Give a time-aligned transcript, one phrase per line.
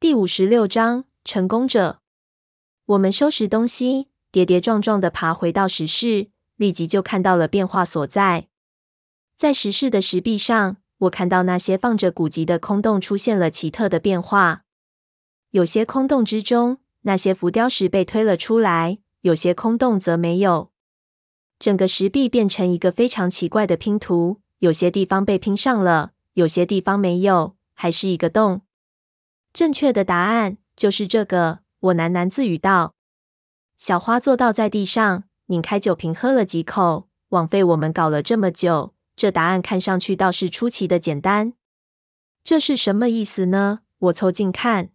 [0.00, 2.00] 第五十六章成功者。
[2.86, 8.48] 我们收拾东西，跌跌撞撞地爬回到石室，立即就看到了变化所在。
[9.36, 14.64] 在石室的石壁上，我看到那些放着古籍的空洞出现了奇特的变化。
[15.50, 20.70] 有些空洞之中，那些浮雕石被推了出来；有些空洞则没有。
[21.58, 28.62] 整个石壁变成一个非常奇怪的拼图，有些地方被拼上了，有些地方没有，还是一个洞。
[29.52, 32.94] 正确的答案就是这个，我喃喃自语道。
[33.76, 37.08] 小花坐倒在地上，拧开酒瓶喝了几口。
[37.30, 38.94] 枉费我们搞了这么久。
[39.16, 41.52] 这答案看上去倒是出奇的简单，
[42.42, 43.80] 这是什么意思呢？
[43.98, 44.90] 我凑近看，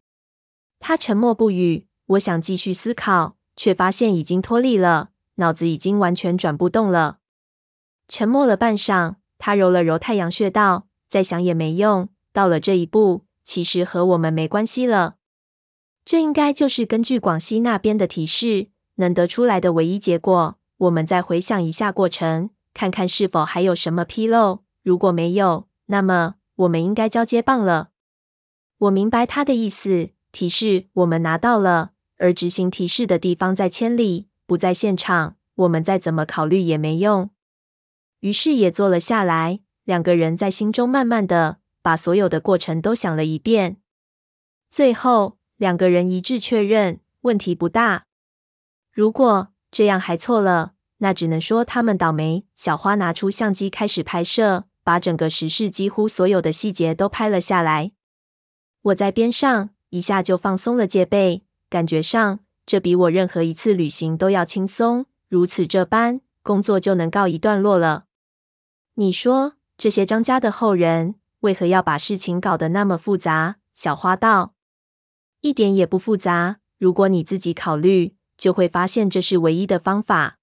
[0.80, 1.88] 他沉默不语。
[2.08, 7.20] 我想继续思考，却发现已经脱力了，脑子已经完全转不动了。
[8.08, 12.10] 沉默了半晌，他揉了揉太阳穴道，再想也没用。
[12.34, 15.16] 到了这一步，其实和我们没关系了。
[16.04, 20.58] 这应该就是根据广西那边的提示能得出来的唯一结果。
[20.78, 22.50] 我们再回想一下过程。
[22.74, 27.92] 看看是否还有什么纰漏，如果没有，那么我们应该交接棒了。
[28.80, 37.30] 我明白他的意思，提示我们拿到了，而执行提示的地方在千里，不在现场，我们再怎么考虑也没用。
[38.20, 43.78] 于是也坐了下来，两个人在心中慢慢的把所有的过程都想了一遍，
[44.68, 48.06] 最后两个人一致确认问题不大。
[48.92, 50.72] 如果这样还错了。
[51.00, 52.46] 那只能说他们倒霉。
[52.56, 57.92] 小花拿出相机开始拍摄，把整个时事几乎所有的细节都拍了下来。
[58.82, 65.06] 我在边上一下就放松了戒备，感觉上这比我任何一次旅行都要轻松。
[65.28, 68.06] 如此这般，工作就能告一段落了。
[68.94, 73.58] 你说这些张家的后人为何要把事情搞得那么复杂？
[73.76, 74.56] 小花道
[75.42, 76.58] ：“一点也不复杂。
[76.80, 80.40] 如果你自己考虑，就会发现这是唯一的方法。”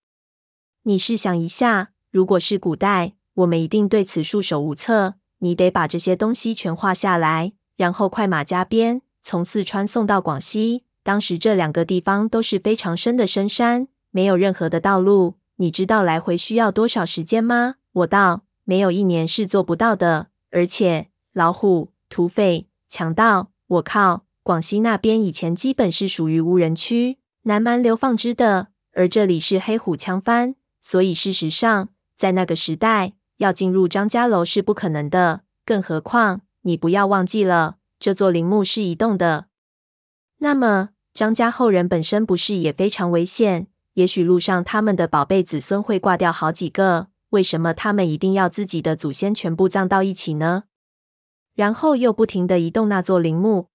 [0.84, 5.14] 你试想一下，如果是古代，我们一定对此束手无策。
[5.38, 10.84] 你得把这些东西全画下来，然后快马加鞭从四川送到广西。
[11.02, 15.34] 当时这两个地方都是非常深的深山，没有任何的道路。
[15.56, 17.74] 你知道来回需要多少时间吗？
[17.92, 20.28] 我道，没有一年是做不到的。
[20.52, 30.54] 而且老虎、土匪、强盗，我靠，广西那边以前基本是属于无人区，南蛮流放之的，而这里是黑虎羌番。
[30.80, 35.42] 所以，事实上，在那个时代，要进入张家楼是不可能的。
[35.64, 39.46] 更何况，你不要忘记了，这座陵墓是移动的。
[40.38, 43.68] 那么，张家后人本身不是也非常危险？
[43.94, 47.08] 也许路上他们的宝贝子孙会挂掉好几个。
[47.32, 50.64] 为什么他们一定要自己的祖先全部葬到一起呢？
[51.54, 53.68] 然后又不停的移动那座陵墓。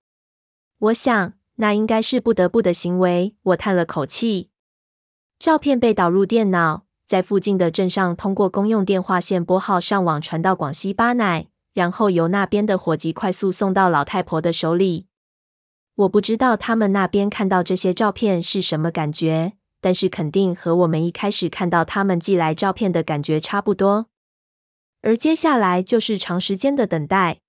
[0.78, 3.35] 我想，那应该是不得不的行为。
[3.41, 4.51] 我叹了口气。
[5.40, 6.85] 照片被导入电脑。
[7.07, 15.07] 在附近的镇上，通过公用电话线拨号上网，传到广西巴乃，然后由那边的伙计快速送到老太婆的手里。
[15.95, 24.07] 我不知道他们那边看到这些照片是什么感觉，但是肯定和我们一开始看到他们寄来照片的感觉差不多。
[25.01, 27.39] 而接下来就是长时间的等待。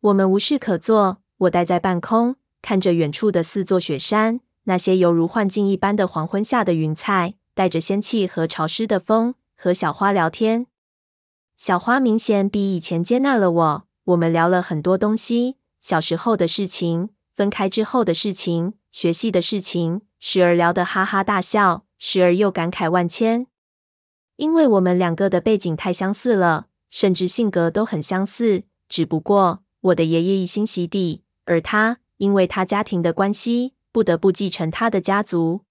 [0.00, 7.34] 我们无事可做，我待在半空，看着远处的四座雪山，那些犹如幻境一般的黄昏下的云彩。
[7.52, 10.68] 带着仙气和潮湿的风，和小花聊天。
[11.58, 13.84] 小花明显比以前接纳了我。
[14.04, 20.02] 我们聊了很多东西：小时候的事情，分开之后的事情，学习的事情。
[20.20, 23.48] 时而聊得哈哈大笑，时而又感慨万千。
[24.36, 28.62] 因为我们两个的背景太相似了，甚至性格都很相似。
[28.88, 35.62] 只不过我的爷爷一心洗地，而他因为他家庭的关系，不得不继承他的家族。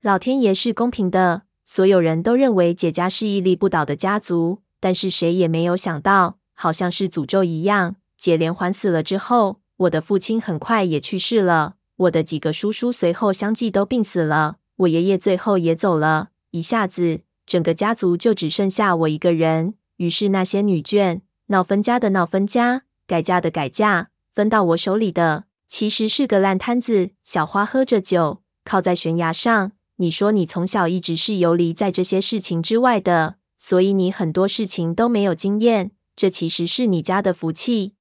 [0.00, 19.74] 老天爷是公平的，所有人都认为姐家是屹立不倒的家族，但是谁也没有想到，好像是诅咒一样，姐连环死了之后，我的父亲很快也去世了，我的几个叔叔随后相继都病死了，我爷爷最后也走了，一下子整个家族就只剩下我一个人。
[19.96, 27.10] 于是那些女眷闹分家的闹分家，改嫁的改嫁，分到我手里的其实是个烂摊子。
[27.24, 29.72] 小花喝着酒，靠在悬崖上。
[29.96, 35.90] 你说你从小一直是游离在这些事情之外的，所以你很多事情都没有经验。
[36.14, 37.94] 这其实是你家的福气。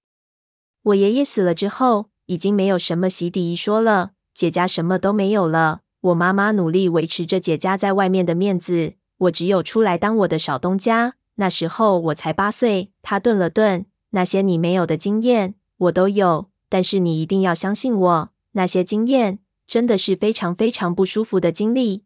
[0.84, 5.82] 我爷爷死了之后，已经没有什么洗底一说了，姐家什么都没有了。
[6.02, 11.16] 我妈妈努力维持着姐家在外面的面子，我只有出来当我的少东家。
[11.36, 12.92] 那时候我才八岁。
[13.02, 16.50] 他顿了顿，那些你没有的经验，我都有。
[16.70, 22.04] 但是你一定要相信我，那些经验真的是非常非常不舒服的经历。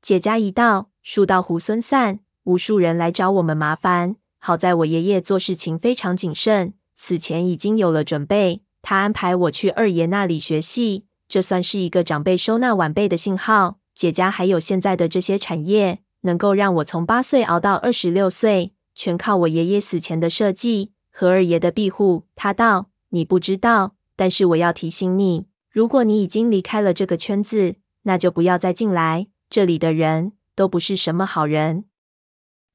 [0.00, 4.16] 姐家一到，树倒猢狲散，无数人来找我们麻烦。
[4.38, 8.63] 好在我爷爷做事情非常谨慎，此前已经有了准备。
[8.84, 13.78] 他安排我去二爷那里学戏，这算是一个长辈收纳晚辈的信号。
[13.94, 22.26] 姐家还有现在的这些产业，能够让我从八岁熬到二十六岁，全靠我爷爷死前的设计和二爷的庇护。
[22.36, 29.28] 他道：“你不知道，但是我要提醒你，如果你已经离开了这个圈子，那就不要再进来。
[29.48, 31.86] 这里的人都不是什么好人。”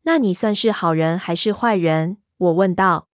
[0.04, 2.18] 那你算是好人还是坏人？
[2.38, 3.10] 我问道。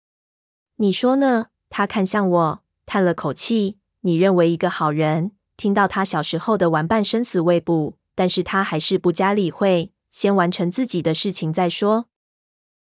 [0.75, 1.47] 你说呢？
[1.69, 2.63] 他看向我，
[2.93, 3.79] 叹了口气。
[4.01, 12.05] 你认为一个好人，听到他小时候的玩伴生死未卜，但是他还是不加理会，先完成自己的事情再说。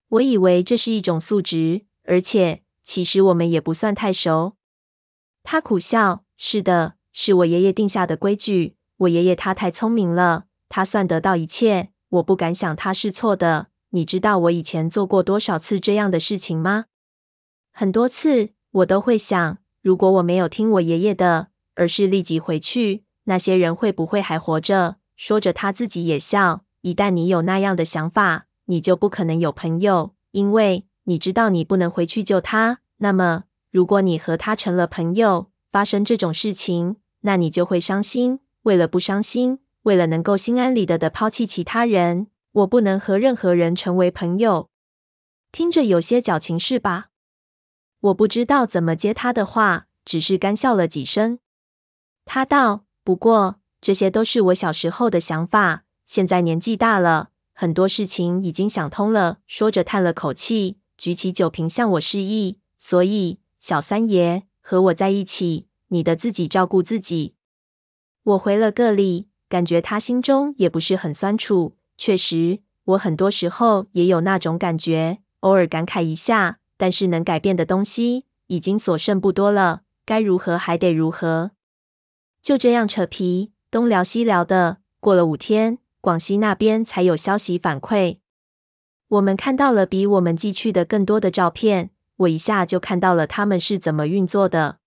[0.07, 4.55] 我以为这是一种素质，而且其实我们也不算太熟。
[5.43, 8.77] 他苦笑：是的，是我爷爷定下的规矩。
[8.99, 13.67] 我爷爷他太聪明了，他算得到一切，我不敢想他是错的。
[13.89, 16.85] 你知道我以前做过多少次这样的事情吗？
[17.73, 19.57] 很多次，我都会想，
[19.87, 24.97] 如果我没有听我爷爷的，而是立即回去，那些人会不会还活着？
[25.15, 26.65] 说着，他自己也笑。
[26.81, 32.79] 一旦你有那样的想法，你就不可能有朋友，因为你知道你不能回去救他。
[32.97, 38.41] 那么，如果你和他成了朋友，发生这种事情，那你就会伤心。
[38.63, 42.27] 为了不伤心，为了能够心安理得的抛弃其他人。
[42.51, 44.67] 我不能和任何人成为朋友，
[45.53, 47.07] 听着有些矫情是吧？
[47.99, 51.39] 我不知道怎么接他的话，只是干笑了几声。
[52.25, 62.59] 他道：“不过这些都是我小时候的想法，现在年纪大了，很多事情已经想通了。”说着叹了口气，举起酒瓶向我示意。
[62.77, 67.33] 所以，小三爷和我在一起，你得自己照顾自己。
[68.23, 71.75] 我回了个礼，感觉他心中也不是很酸楚。
[71.97, 76.59] 确实，我很多时候也有那种感觉，偶尔感慨一下。
[76.77, 81.51] 但是能改变的东西已经所剩不多了，该如何还得如何。
[82.41, 88.19] 就这样扯皮，东聊西聊的，过了五天，广西那边才有消息反馈。
[89.09, 94.79] 我们看到了比我们寄去的更多的照片，我一下就看到了他们是怎么运作的。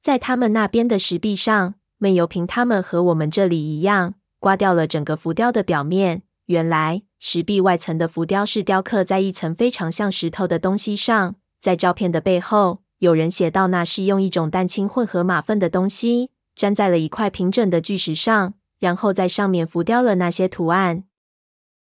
[0.00, 4.14] 在他们那边的石壁上，闷油瓶他们和我们这里一样。
[4.38, 6.22] 刮掉了整个浮雕的表面。
[6.46, 11.36] 原来石壁外层的浮雕是雕刻在一层非常像石头的东西上。
[11.60, 21.04] 在照片的背后，有人写到：“那是用一种蛋清混合马粪的东西粘在了一块平整的巨石上，然后在上面浮雕了那些图案。”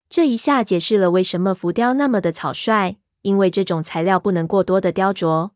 [0.07, 5.49] 这一下解释了为什么浮雕那么的草率，因为这种材料不能过多的雕琢。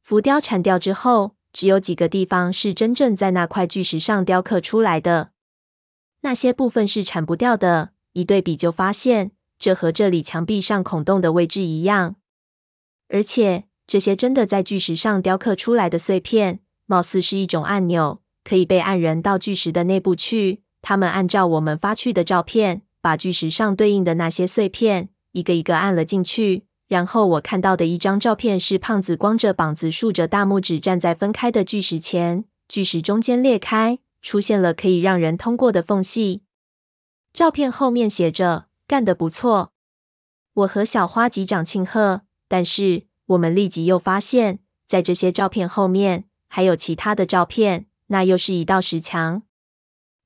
[0.00, 5.30] 浮雕铲掉之后，只有几个地方是真正在那块巨石上雕刻出来的。
[6.20, 12.16] 那些部分是铲不掉的，一对比就发现，这和这里墙壁上孔洞的位置一样。
[13.08, 20.62] 而且这些真的在巨石上雕刻出来的碎片，貌似是一种按钮，可以被按人到巨石的内部去。
[20.80, 26.64] 他们按照我们发去的照片，把巨石上对应的那些碎片一个一个按了进去。
[26.86, 33.98] 然后我看到的一张照片是胖子光着膀子，竖着大拇指站在分开的巨石前，巨石中间裂开。
[34.22, 36.43] 出现了可以让人通过的缝隙。
[37.34, 39.72] 照片后面写着“干得不错”。
[40.54, 49.42] 我和小花击掌庆贺，但是我们立即又发现，在这些照片后面还有其他的照片，那又是一道石墙。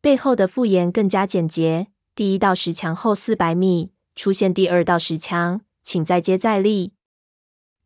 [0.03, 6.93] 背后的复言更加简洁：第一道石墙后四百米出现第二道石墙，请再接再厉。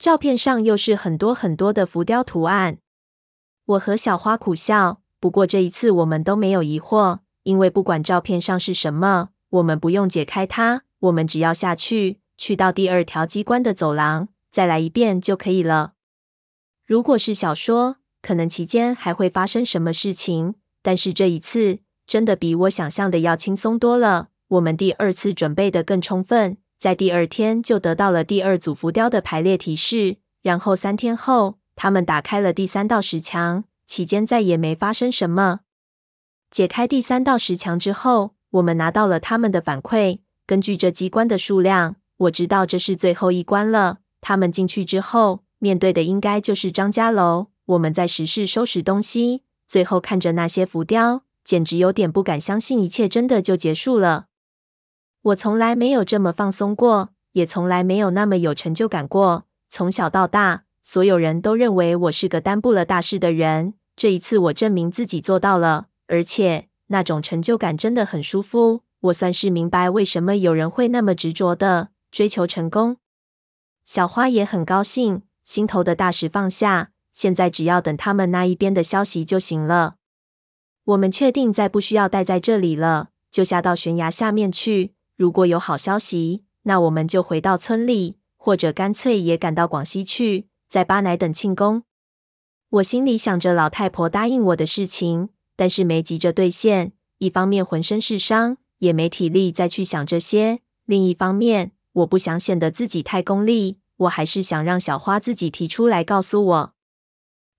[0.00, 2.78] 照片上又是很多很多的浮雕图案。
[3.66, 5.00] 我和小花苦笑。
[5.20, 15.92] 不过这一次我们都没有疑惑，因为不管照片上是什么，我们不用解开它，我们只要下去，去到第二条机关的走廊，再来一遍就可以了。
[16.84, 24.28] 如果是小说，可能期间还会发生什么事情，但是这一次真的比我想象的要轻松多了。
[24.48, 33.64] 我们第二次准备的更充分，在第二天就得到了第二组浮雕的排列提示，然后三天后，他们打开了第三道石墙。
[33.86, 35.60] 期间再也没发生什么。
[36.52, 40.18] 解开第三道石墙之后，我们拿到了他们的反馈。
[40.46, 44.00] 根据这机关的数量，我知道这是最后一关了。
[44.20, 47.46] 他们进去之后，面对的应该就是张家楼。
[47.64, 54.26] 我们在石室收拾东西，最后看着那些浮雕，简直有点不敢相信，一切真的就结束了。
[55.22, 59.46] 我从来没有这么放松过，也从来没有那么有成就感过。
[59.70, 63.72] 从小到大，所有人都认为我是个担不了大事的人。
[63.96, 68.82] 这一次，我证明自己做到了，而且那种成就感真的很舒服。
[69.00, 72.98] 我算是明白为什么有人会那么执着的追求成功。
[73.86, 79.96] 小花也很高兴，心头的大石放下，现在只要等他们那一边的消息就行了。
[80.84, 84.92] 我们确定再不需要待在这里了，就下到悬崖下面去。
[85.16, 91.84] 如果有好消息，那我们就回到村里，或者干脆也赶到广西去，在巴乃等庆功。
[92.68, 95.30] 我心里想着老太婆答应我的事情，
[95.62, 96.90] 但是没急着兑现。
[97.18, 106.74] 一方面浑身是伤，也没体力再去想这些；另一方面，我不想显得自己太功利，我还是想让小花自己提出来告诉我。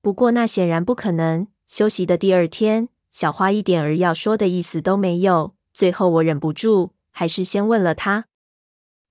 [0.01, 1.47] 不过那显然不可能。
[1.65, 2.89] 休息的第二天。
[3.09, 8.25] 小花一点儿要说的意思都没有，最后我忍不住，还是先问了她。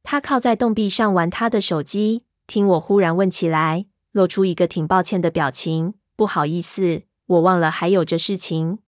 [0.03, 5.95] 她靠在洞壁上玩她的手机，听我忽然问起来，露出一个挺抱歉的表情。
[6.15, 8.79] 不好意思，我忘了还有这事情。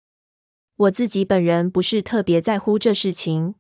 [0.77, 3.55] 我自己本人不是特别在乎这事情。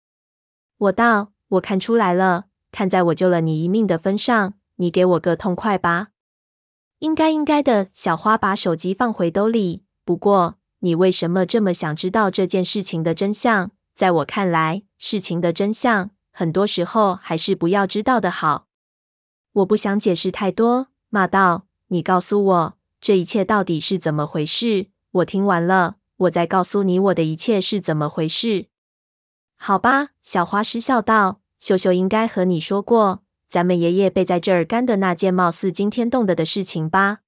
[0.78, 6.09] 我道：我看出来了，看在我救了你一命的分上，你给我个痛快吧。
[6.99, 7.88] 应该应该的。
[7.93, 9.85] 小花把手机放回兜里。
[10.04, 10.59] 不过。
[10.81, 13.71] 你为什么这么想知道这件事情的真相？
[13.95, 18.66] 在我看来，事情的真相很多时候还是不要知道的好。
[19.52, 28.68] 我不想解释太多，骂道：“你告诉我这一切到底是怎么回事？”我听完了，我再告诉你我的一切是怎么回事。
[29.56, 37.18] 好吧，小花失笑道：“秀秀应该和你说过，咱们爷爷被在这儿干的那件貌似惊天动地的事情吧？”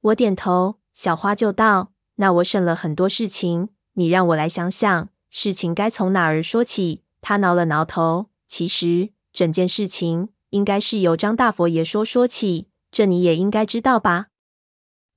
[0.00, 1.92] 我点头，小花就道。
[2.14, 7.02] 那我省了很多事情，你让我来想想，事情该从哪儿说起。
[7.20, 8.30] 他挠了挠头。
[8.48, 14.28] 其实整件事情应该是由张大佛爷说说起，这你也应该知道吧？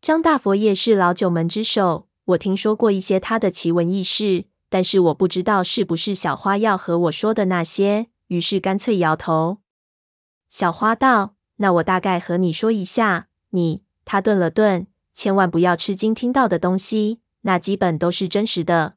[0.01, 9.57] 张大佛爷是老九门之首，我听说过一些他的奇闻异事，但是我不知道是不是小花要和我说的那些，于是干脆摇头。
[10.47, 14.87] 小花道：“那我大概和你说一下，你……”他顿了顿。
[15.13, 18.95] 千万不要吃惊听到的东西，那基本都是真实的。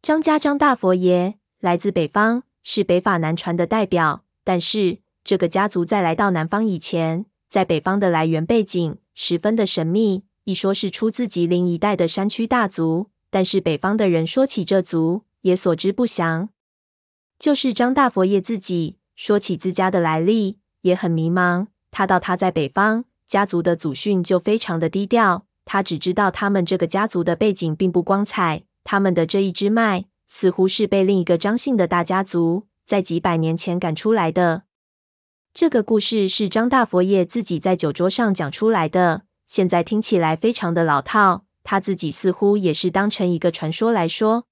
[0.00, 4.24] 张家张大佛爷来自北方，是北法南传的代表。
[4.42, 10.22] 但是这个家族在来到南方以前，在北方的来源背景十分的神秘。
[10.44, 16.50] 一说是出自吉林一带的山区大族，但是北方的人说起这族也所知不详。
[17.36, 21.66] 就是张大佛爷自己说起自家的来历，也很迷茫。
[21.90, 23.06] 他道他在北方。
[23.26, 34.65] 家族的祖训就非常的低调，他只知道他们这个家族的背景并不光彩，他们的这一支脉似乎是被另一个张姓的大家族在几百年前赶出来的。
[35.58, 44.44] 这个故事是张大佛爷自己在酒桌上讲出来的，现在听起来非常的老套，他自己似乎也是当成一个传说来说。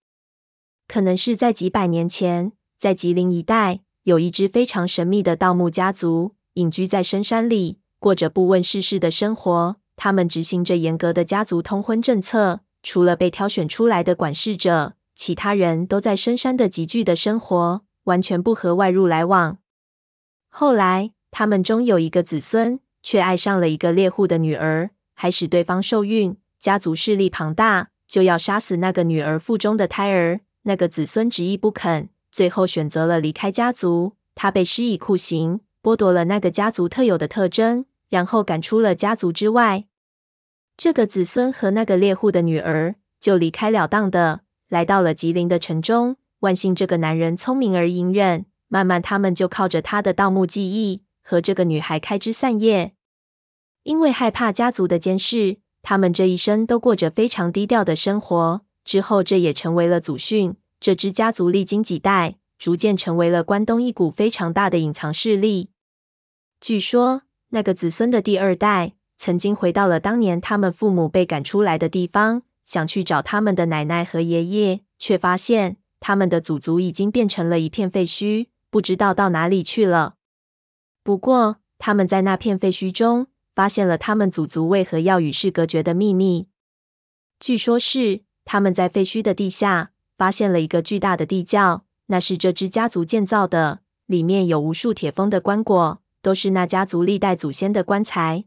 [0.88, 7.80] 可能是在几百年前，在吉林一带有一支非常神秘的盗墓家族，隐居在深山里。
[7.98, 12.60] 过着不问世事的生活，他们执行着严格的家族通婚政策。
[12.82, 19.58] 除了被挑选出来的管事者，其他人都在深山的集聚的生活，完全不和外入来往。
[20.56, 26.36] 后来，他们中有一个子孙却爱上了一个猎户的女儿，还使对方受孕。
[26.60, 30.42] 家族势力庞大，就要杀死那个女儿腹中的胎儿。
[30.62, 34.12] 那个子孙执意不肯，最后选择了离开家族。
[34.36, 37.86] 他被施以酷刑，剥夺了那个家族特有的特征。
[38.08, 39.86] 然后赶出了家族之外，
[40.76, 46.16] 这个子孙和那个猎户的女儿就离开了当的，来到了吉林的城中。
[46.38, 52.94] 万幸这个男人聪明而隐忍，慢慢他们就靠着他的盗墓技艺和这个女孩开枝散叶。
[53.84, 58.62] 因为害怕家族的监视，他们这一生都过着非常低调的生活。
[58.84, 60.56] 之后这也成为了祖训。
[60.80, 65.70] 这支家族历经几代，逐渐成为了关东一股非常大的隐藏势力。
[66.60, 67.22] 据说。
[67.50, 80.16] 那个子孙的第二代曾经回到了当年他们父母被赶出来的地方，想去找他们的奶奶和爷爷，却发现他们的祖族已经变成了一片废墟，不知道到哪里去了。
[81.04, 86.48] 不过，他们在那片废墟中发现了他们祖族为何要与世隔绝的秘密。
[87.38, 95.98] 据说是他们在废墟的地下发现了一个巨大的地窖，那是这支家族建造的，里面有无数铁封的棺椁。
[96.20, 98.46] 都是那家族历代祖先的棺材。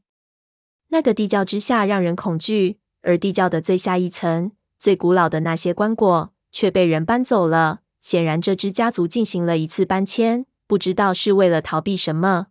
[0.90, 7.82] 那个地窖之下让人恐惧，而地窖的最下一层、最古老的那些棺椁却被人搬走了。
[8.08, 12.48] 显然，这支家族进行了一次搬迁，不知道是为了逃避什么。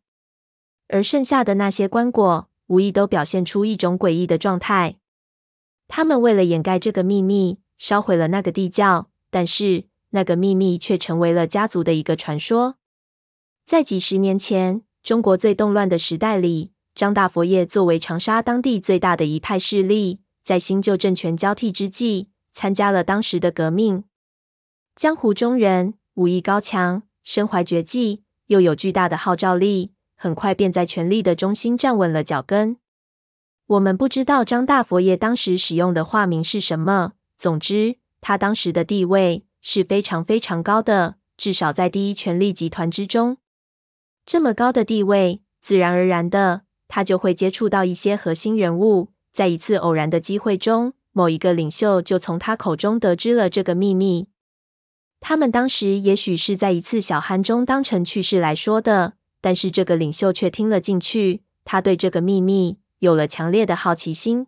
[0.88, 4.98] 而剩下的那些棺椁无疑都表现出一种诡异的状态。
[5.88, 12.76] 他们为了掩盖这个秘密，烧毁了那个地窖，但是那个秘密却成为了家族的一个传说。
[13.64, 24.04] 在几十年前，中国最动乱的时代里，张大佛爷作为长沙当地最大的一派势力，在新旧政权交替之际，参加了当时的革命。
[24.96, 32.78] 江湖中人武艺高强，身怀绝技，又有巨大的号召力，很快便在权力的中心站稳了脚跟。
[33.66, 43.36] 我们不知道张大佛爷当时使用的化名是什么，总之，他当时的地位是非常非常高的，至少在第一权力集团之中。
[44.24, 49.10] 这么高的地位，自然而然的，他就会接触到一些核心人物。
[49.30, 54.28] 在一次偶然的机会中，某一个领袖就从他口中得知了这个秘密。
[55.20, 61.42] 他们当时也许是在一次小酣中当成趣事来说的，但是这个领袖却听了进去。
[61.64, 64.46] 他对这个秘密有了强烈的好奇心。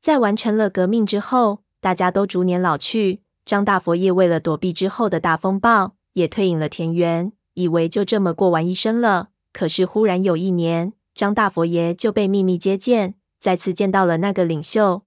[0.00, 3.20] 在完成了革命之后，大家都逐年老去。
[3.44, 9.30] 张大佛爷为了躲避之后的大风暴，也退隐了田园，以为就这么过完一生了。
[9.52, 15.02] 可是忽然有一年，张大佛爷就被秘密接见，再次见到了那个领袖。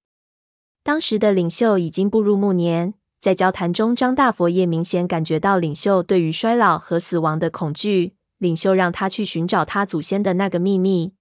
[0.83, 2.93] 当时的领袖已经步入暮年。
[3.25, 8.13] 在交谈中，张大佛爷明显感觉到领袖对于衰老和死亡的恐惧。
[8.37, 11.15] 领袖让他去寻找他祖先的那个秘密。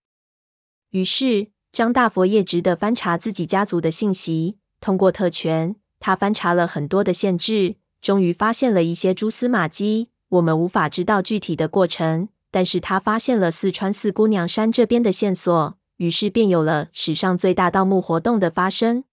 [0.91, 4.59] 于是，张大佛爷只得翻查自己家族的信息。
[4.83, 10.11] 通过特权，他翻查了很多的限制，终于发现了一些蛛丝马迹。
[10.29, 15.79] 我们无法知道具体的过程，但是他发现了四川四姑娘山这边的线索。
[15.97, 19.05] 于是，便有了史上最大盗墓活动的发生。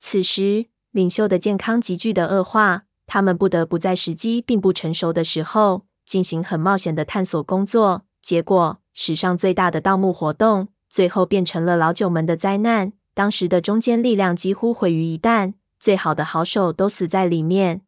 [0.00, 8.02] 此时，领袖的健康急剧的恶化，他们不得不在时机并不成熟的时候进行很冒险的探索工作。
[8.20, 12.92] 结果，史上最大的盗墓活动最后变成了老九门的灾难。
[13.14, 17.82] 当时的中坚力量几乎毁于一旦，最好的好手都死在里面。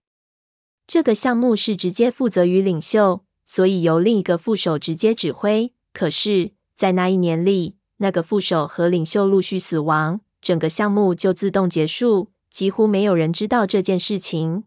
[0.86, 5.72] 这个项目是直接负责于领袖，所以由另一个副手直接指挥。
[5.92, 12.30] 可是，在那一年里，那个副手和领袖陆续死亡，整个项目就自动结束。
[12.52, 14.64] 几乎没有人知道这件事情。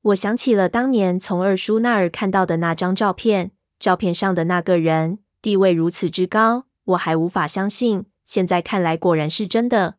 [0.00, 8.06] 我想起了当年从二叔那儿看到的那张照片，照片上的那个人地位如此之高，我还无法相信。
[8.24, 9.96] 现在看来，果然是真的。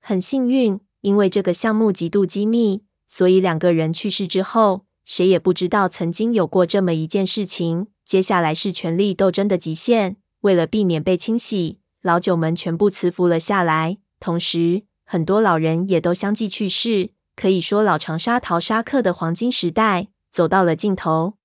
[0.00, 7.86] 很幸运，因为这个项目极度机密，所以两个人去世之后，谁也不知道曾经有过这么一件事情。
[8.04, 14.87] 接下来是权力斗争的极限，为了避免被清洗，老九门全部辞服了下来，同时。
[15.10, 21.38] 很多老人也都相继去世，可以说老长沙淘沙客的黄金时代走到了尽头。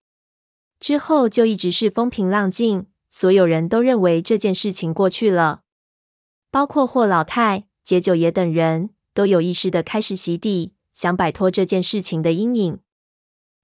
[0.82, 5.62] 之后就一直是风平浪静，所有人都认为这件事情过去了，
[6.52, 12.80] 包括霍老太、解九爷等人都有意识地开始洗底，想摆脱这件事情的阴影。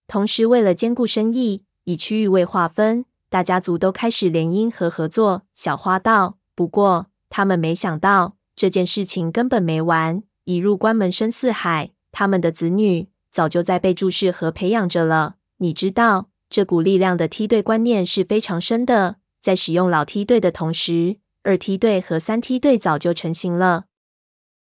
[0.08, 5.42] 同时，为了兼顾生意，以区域为划分，大家族都开始联姻和合作。
[5.54, 8.38] 小花道，不过他们没想到。
[8.60, 11.92] 这件事情根本没完，一入关门深似海。
[12.12, 15.36] 他们的子女早就在被注视和培养着了。
[15.60, 19.16] 你知道，这股力量的梯队观念是非常深的。
[19.42, 23.86] 在使用老梯队的同时，二梯队和三梯队早就成型了。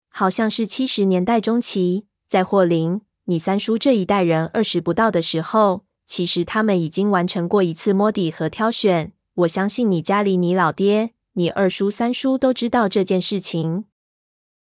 [0.08, 9.12] 好像是七十年代中期，在霍林、你三叔这一代人二十不到的时候，其实他们已经完成过一次摸底和挑选。
[9.34, 11.10] 我相信你家里，你老爹。
[11.36, 13.86] 你二叔、三叔都知道这件事情，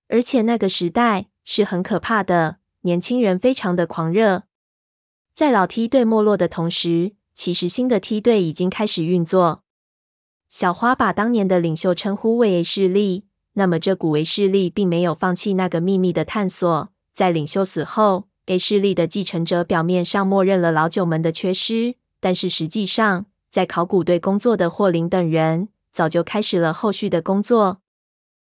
[0.08, 4.44] 而且那个时代是很可怕的，年轻人非常的狂热。
[5.34, 9.64] 在老梯队没落的同时，其实新的梯队已经开始运作。
[10.48, 16.90] 小花把当年的领袖称呼为 A 势力，那么这股 A 势力并没有放弃那个秘密的探索。
[17.14, 25.68] 在领袖死后，A 势力的继承者表面上默认了老九门的缺失，但是实际上，在考古队工作的霍林等人。
[25.92, 27.82] 早就开始了后续的工作，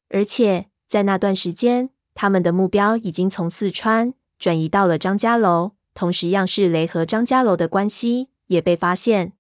[0.10, 9.34] 而且在那段时间，他们的目标已经从四川转移到了张家楼，同时样式雷和张家楼的关系也被发现。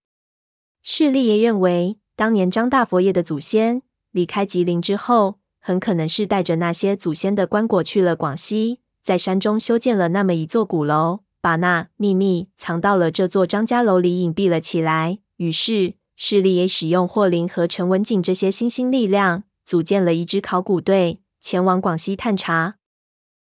[0.82, 15.19] 势力也认为，当年张大佛爷的祖先离开吉林之后，很可能是带着那些祖先的棺椁去了广西，在山中修建了那么一座古楼，把那秘密藏到了这座张家楼里，隐蔽了起来。
[15.38, 15.93] 于是。
[16.26, 22.76] 势力也使用霍林和陈文锦这些新兴力量，组建了一支考古队，前往广西探查。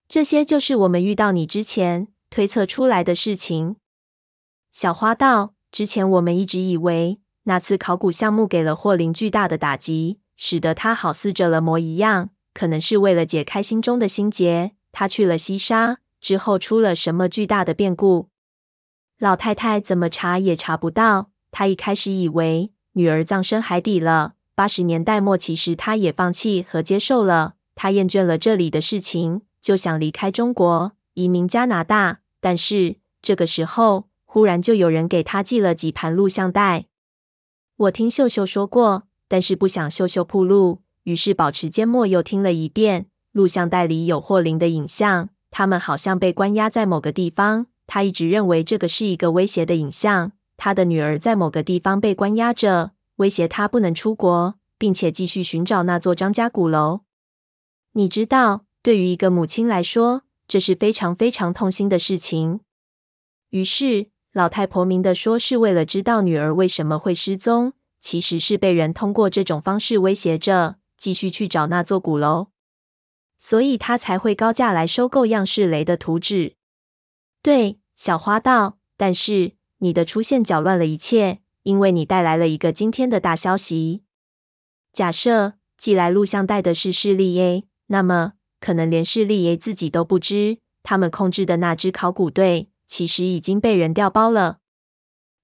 [0.10, 3.78] 这些就是我们遇到你之前推测出来的事情。
[4.74, 12.32] 小花道，之前我们一直以为那次考古项目给了霍林巨大的打击，使得他好似着了魔一样。
[12.54, 18.28] 可能是为了解开心中的心结，他去了西沙之后，出了什么巨大的变故？
[19.18, 21.30] 老太太怎么查也查不到。
[21.58, 24.36] 他一开始以为女儿葬身海底了。
[24.54, 27.56] 八十年代末，其实他也放弃和接受了。
[27.74, 32.20] 他厌倦了这里的事情，就想离开中国，移民加拿大。
[32.40, 36.86] 但是这个时候，忽然就有人给他寄了几盘录像带。
[37.78, 40.84] 我听秀秀说过，但是不想秀秀铺路。
[41.06, 43.08] 于是保持缄默，又听了一遍。
[43.32, 47.66] 录像带里有霍林的影像，他们好像被关押在某个地方。
[47.88, 50.34] 他一直认为这个是一个威胁的影像。
[50.58, 57.02] 他的女儿在某个地方被关押着，威胁他不能出国，并且继续寻找那座张家古楼。
[57.94, 62.60] 你知道，对于一个母亲来说，这是非常非常痛心的事情。
[63.52, 70.78] 于是老太婆明的说，是为了知道女儿为什么会失踪，其实是被人通过这种方式威胁着。
[70.98, 72.48] 继续去找那座古楼，
[73.38, 76.56] 所以他才会高价来收购样式雷的图纸。
[77.44, 78.80] 对，小花道。
[78.98, 84.04] 但是你的出现搅乱了一切，因为你带来了一个惊天的大消息。
[84.92, 94.60] 假设寄来录像带的是势力 A，那么可能连势力 A 自己都不知，他们控制的那支考古队其实已经被人调包了。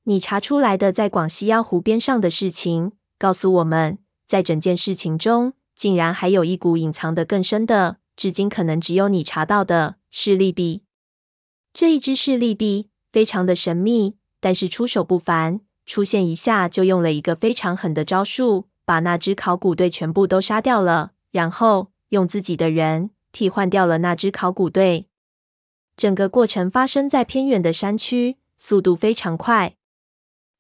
[0.06, 4.00] 你查出来的在广西妖湖边上的事情，告诉我们。
[4.26, 10.84] 在整件事情中，竟然还有一股隐藏的更深的，至今可能只有你查到的势力 B。
[11.72, 25.08] 这一支势力 B 非常的神秘，但是出手不凡，出现一下就用了一个非常狠的招数，把那支考古队全部都杀掉了，然后用自己的人替换掉了那支考古队。
[25.96, 29.78] 整个过程发生在偏远的山区，速度非常快。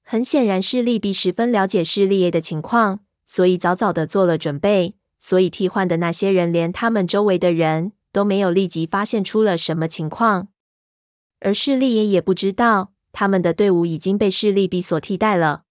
[0.01, 3.01] 很显然，势力比十分了解势力 A 的情况。
[3.25, 10.47] 所以早早的做了准备，所以替换的那些人连他们周围的人都没有立即发现出了什么情况，
[11.41, 15.63] 而势力 A 也不知道他们的队伍已经被势力比所替代了。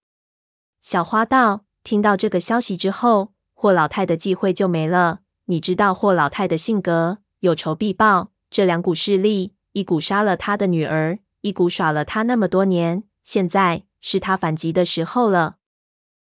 [0.81, 5.19] 小花道听到这个消息之后，霍老太的忌讳就没了。
[5.45, 8.31] 你知道霍老太的性格，有仇必报。
[8.49, 15.57] 这两股势力，一股杀了他的女儿，一股耍了他那么多年，现在是他反击的时候了。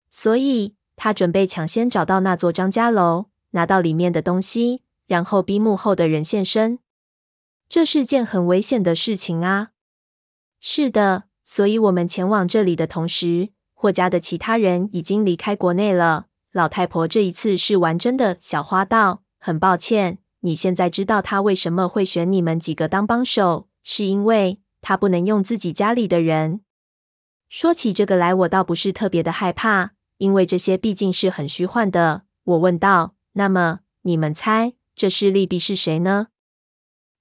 [0.09, 0.77] 所以。
[1.01, 6.81] 他准备抢先找到那座张家楼，拿到里面的东西，然后逼幕后的人现身。
[7.68, 9.68] 这是件很危险的事情啊！
[10.61, 16.27] 是的，所以我们前往这里的同时，霍家的其他人已经离开国内了。
[16.53, 18.37] 老太婆这一次是玩真的。
[18.40, 26.61] 小花道，很抱歉，你现在知道他为什么会选你们几个当帮手，是因为他不能用自己家里的人。
[27.49, 29.92] 说起这个来，我倒不是特别的害怕。
[30.18, 36.27] 因为这些毕竟是很虚幻的，我问道：“那么你们猜这势力 B 是谁呢？”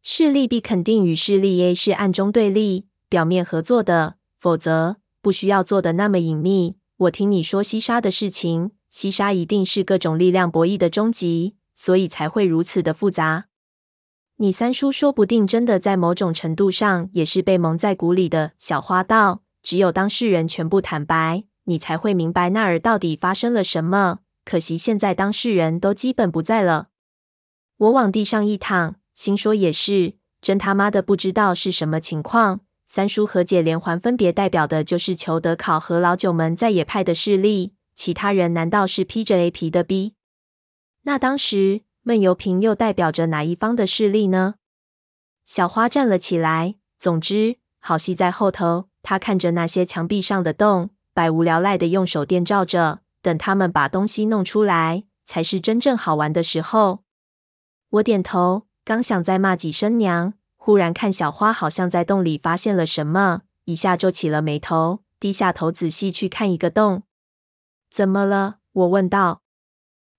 [0.02, 6.78] 势力 B 肯定与势力 A 是暗中对立、表面合作的，否则不需要做的那么隐秘。
[6.98, 13.46] 我听你说西沙的事情，西沙一定是各种力量博弈的终极，所以才会如此的复杂。
[14.38, 18.52] 你三叔说不定真的在某种程度上也是被蒙在鼓里的。
[18.58, 21.46] 小花道，只有当事人全部坦白。
[21.64, 24.20] 你才会明白那儿到底发生了什么。
[24.46, 26.88] 可惜现在当事人都基本不在了。
[27.78, 32.62] 我往地上一躺，心说也是，真他妈的不知道是什么情况。
[32.88, 40.16] 三叔和解连环分别代表的就是裘德考和老九门在野派的势力，其他人难道是披着 A 皮的 B？
[41.04, 44.56] 那当时闷油瓶又代表着哪一方的势力呢？
[45.46, 46.76] 小花站了起来。
[46.98, 48.90] 总之，好戏在后头。
[49.04, 50.90] 他看着那些墙壁上的洞。
[51.14, 57.04] 百无聊赖的用手电照着，等他们把东西弄出来，才是真正好玩的时候。
[57.90, 60.34] 我点头，刚想再骂几声娘，
[60.68, 67.04] 忽然看小花好像在洞里发现了什么，一下皱起了眉头，低下头仔细去看一个洞。
[67.90, 68.58] 怎么了？
[68.74, 69.44] 我问道。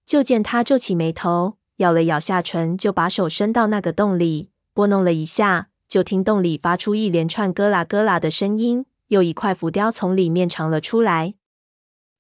[0.07, 8.87] 就见他皱起眉头，咬了咬下唇，就把手伸到那个洞里，拨弄了一下，就听洞里发出一连串咯啦咯啦的声音。
[9.09, 11.35] 又一块浮雕从里面长了出来。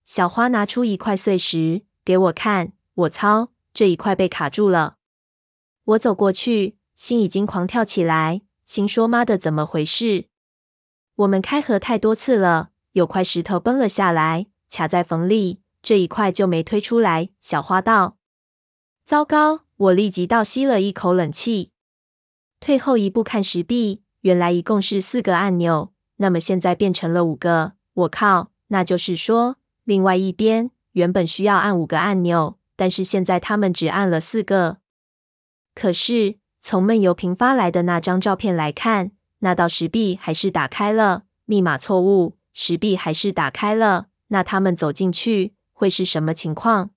[0.04, 4.96] 小花拿出一块碎石给我看，我操，这一块被卡住了。
[5.84, 10.24] 我走过去，心已经狂跳起来，心说妈的，怎么回事？
[11.14, 17.28] 我们开合太多次了，有块石头崩了下来，卡在缝里，这一块就没推出来。
[17.40, 18.16] 小花道：
[19.04, 19.60] 糟糕！
[19.76, 21.70] 我立即倒吸了一口冷气，
[22.58, 25.92] 退后一步看石壁，原来一共是四个按钮。
[26.16, 28.50] 那么现在变成了五个，我靠！
[28.66, 34.78] 那就是说，另外一边原本需要按五个按钮，但是现在他们只按了四个。
[35.76, 36.38] 可是
[36.70, 41.22] 从闷油瓶发来的那张照片来看，那道石壁还是打开了。
[41.46, 44.08] 密码错误，石壁还是打开了。
[44.26, 46.90] 那他们走进去会是什么情况？